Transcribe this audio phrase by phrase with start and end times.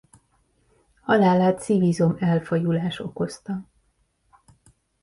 [1.01, 3.65] Halálát szívizom-elfajulás okozta.